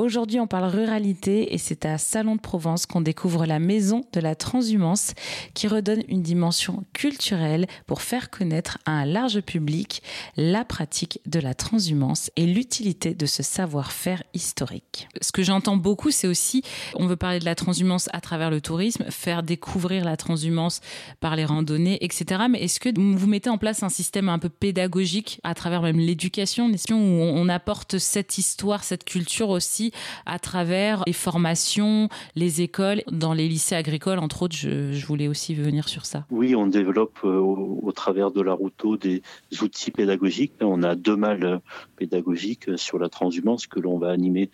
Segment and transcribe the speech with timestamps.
[0.00, 4.20] Aujourd'hui, on parle ruralité et c'est à Salon de Provence qu'on découvre la maison de
[4.20, 5.12] la transhumance
[5.54, 10.04] qui redonne une dimension culturelle pour faire connaître à un large public
[10.36, 15.08] la pratique de la transhumance et l'utilité de ce savoir-faire historique.
[15.20, 16.62] Ce que j'entends beaucoup, c'est aussi,
[16.94, 20.80] on veut parler de la transhumance à travers le tourisme, faire découvrir la transhumance
[21.18, 22.42] par les randonnées, etc.
[22.48, 25.98] Mais est-ce que vous mettez en place un système un peu pédagogique à travers même
[25.98, 29.87] l'éducation, où on apporte cette histoire, cette culture aussi
[30.26, 35.54] à travers les formations, les écoles, dans les lycées agricoles, entre autres, je, voulais aussi
[35.54, 36.26] venir sur ça.
[36.30, 39.22] Oui, on développe euh, au, travers de la Routeau des
[39.62, 40.52] outils pédagogiques.
[40.60, 41.60] On a deux mâles
[41.96, 44.50] pédagogiques sur la transhumance que l'on va animer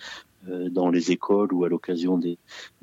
[0.48, 2.38] euh, dans les écoles ou à l'occasion des,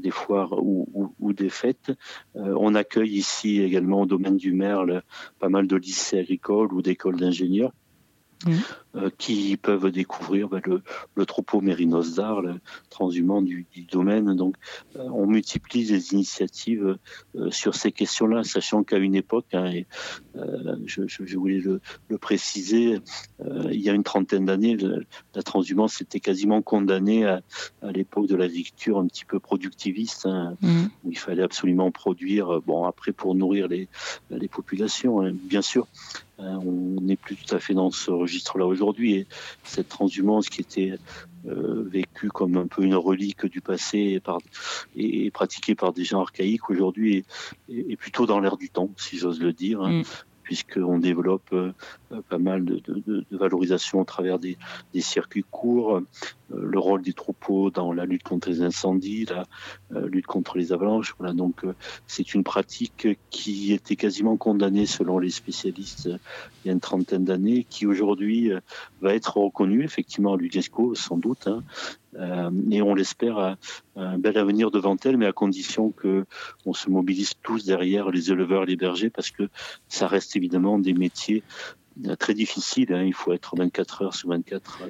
[0.10, 1.92] foires ou, des fêtes.
[2.36, 5.04] Euh, on accueille ici également au domaine du Merle
[5.40, 7.72] pas mal de lycées agricoles ou d'écoles d'ingénieurs
[8.46, 8.52] Mmh.
[8.98, 10.82] Euh, qui peuvent découvrir ben, le,
[11.16, 12.56] le, troupeau mérinos d'art, le
[12.90, 14.36] transhumant du, du domaine.
[14.36, 14.56] Donc,
[14.98, 16.98] euh, on multiplie les initiatives
[17.38, 19.86] euh, sur ces questions-là, sachant qu'à une époque, hein, et,
[20.88, 21.80] je, je, voulais le,
[22.10, 23.00] le préciser,
[23.70, 24.78] il y a une trentaine d'années,
[25.36, 27.42] la transhumance était quasiment condamnée à,
[27.82, 30.84] à l'époque de la victoire un petit peu productiviste, hein, mmh.
[31.04, 33.88] où il fallait absolument produire, bon, après pour nourrir les,
[34.30, 35.88] les populations, hein, bien sûr.
[36.44, 38.81] On n'est plus tout à fait dans ce registre-là aujourd'hui.
[39.00, 39.28] Et
[39.64, 40.94] cette transhumance qui était
[41.48, 44.22] euh, vécue comme un peu une relique du passé
[44.96, 47.26] et, pratiquée par des gens archaïques aujourd'hui
[47.70, 49.82] est, plutôt dans l'air du temps, si j'ose le dire.
[49.82, 50.02] Hein.
[50.52, 51.72] Puisqu'on développe euh,
[52.28, 54.58] pas mal de, valorisation au travers des,
[55.00, 56.06] circuits courts, euh,
[56.54, 59.46] le rôle des troupeaux dans la lutte contre les incendies, la
[59.94, 61.16] euh, lutte contre les avalanches.
[61.18, 61.62] Voilà, donc
[62.06, 66.10] c'est une pratique qui était quasiment condamnée selon les spécialistes
[66.66, 68.52] il y a une trentaine d'années, qui aujourd'hui
[69.02, 71.64] va être reconnue effectivement à l'UNESCO sans doute, hein,
[72.16, 73.58] et on l'espère
[73.96, 76.26] un bel avenir devant elle, mais à condition que
[76.66, 79.50] on se mobilise tous derrière les éleveurs, les bergers, parce que
[79.88, 81.81] ça reste évidemment des métiers euh,
[82.20, 82.94] très difficile.
[82.94, 83.04] Hein.
[83.04, 84.88] Il faut être 24 heures sur 24 euh,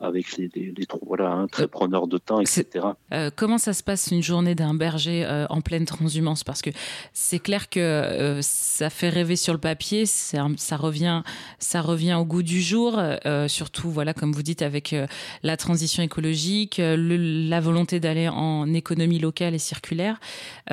[0.00, 2.86] avec les, les, les voilà, hein, très preneur de temps, etc.
[3.12, 6.44] Euh, comment ça se passe une journée d'un berger euh, en pleine transhumance?
[6.44, 6.70] Parce que
[7.12, 11.22] c'est clair que euh, ça fait rêver sur le papier, ça revient,
[11.58, 13.00] ça revient au goût du jour,
[13.48, 14.94] surtout voilà comme vous dites avec
[15.42, 20.20] la transition écologique, le, la volonté d'aller en économie locale et circulaire.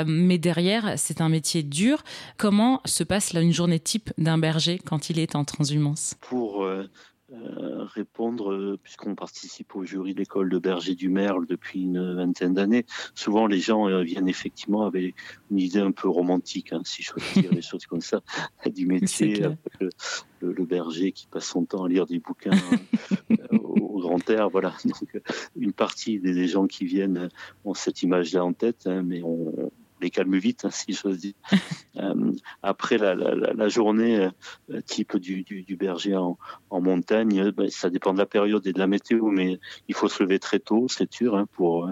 [0.05, 2.03] mais derrière, c'est un métier dur.
[2.37, 5.70] Comment se passe là une journée type d'un berger quand il est en transhumance?
[6.19, 6.89] Pour euh,
[7.31, 12.53] euh, répondre, euh, puisqu'on participe au jury d'école de Berger du Merle depuis une vingtaine
[12.53, 15.15] d'années, souvent les gens viennent effectivement avec
[15.49, 18.21] une idée un peu romantique, hein, si je peux dire les choses comme ça,
[18.73, 19.43] du métier,
[20.41, 22.51] le, berger qui passe son temps à lire des bouquins
[23.51, 24.73] au grand air, voilà.
[24.85, 25.21] Donc,
[25.55, 27.29] une partie des, gens qui viennent
[27.65, 31.33] ont cette image-là en tête, hein, mais on, les calme vite, hein, si j'ose dire.
[31.97, 32.31] euh,
[32.63, 34.29] après la, la, la journée
[34.69, 36.37] euh, type du, du, du, berger en,
[36.69, 39.95] en montagne, euh, ben, ça dépend de la période et de la météo, mais il
[39.95, 41.89] faut se lever très tôt, c'est sûr, hein, pour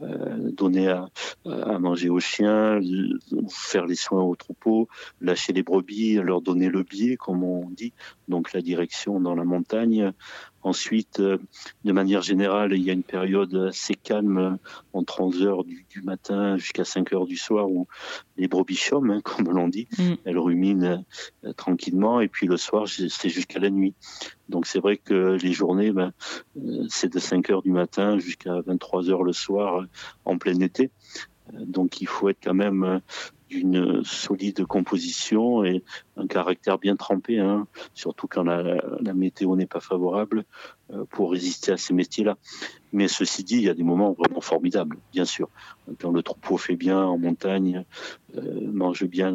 [0.00, 1.08] euh, donner à,
[1.44, 2.80] à, manger aux chiens,
[3.48, 4.88] faire les soins aux troupeaux,
[5.20, 7.92] lâcher les brebis, leur donner le biais, comme on dit,
[8.28, 10.12] donc la direction dans la montagne.
[10.68, 11.38] Ensuite, euh,
[11.84, 14.58] de manière générale, il y a une période assez calme
[14.92, 17.88] entre 11 heures du, du matin jusqu'à 5 heures du soir où
[18.36, 19.88] les brebis chôment, hein, comme l'on dit.
[19.96, 20.14] Mm.
[20.26, 21.04] Elles ruminent
[21.44, 23.94] euh, tranquillement et puis le soir, c'est jusqu'à la nuit.
[24.50, 26.12] Donc c'est vrai que les journées, ben,
[26.58, 29.86] euh, c'est de 5 heures du matin jusqu'à 23 heures le soir
[30.26, 30.90] en plein été.
[31.54, 33.00] Donc il faut être quand même
[33.48, 35.82] d'une solide composition et
[36.16, 40.44] un caractère bien trempé, hein, surtout quand la, météo n'est pas favorable
[40.92, 42.36] euh, pour résister à ces métiers-là.
[42.92, 45.48] Mais ceci dit, il y a des moments vraiment formidables, bien sûr.
[46.00, 47.84] Quand le troupeau fait bien en montagne,
[48.36, 49.34] euh, mange bien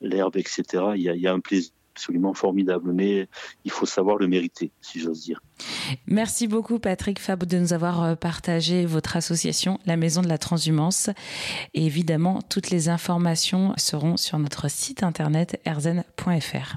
[0.00, 3.28] l'herbe, etc., il y, a, il y a un plaisir absolument formidable, mais
[3.64, 5.42] il faut savoir le mériter, si j'ose dire.
[6.06, 10.38] Merci beaucoup Patrick Fab de nous avoir euh, partagé votre association, la Maison de la
[10.38, 11.10] Transhumance.
[11.74, 16.76] Et évidemment, toutes les informations seront sur notre site internet erzen.fr.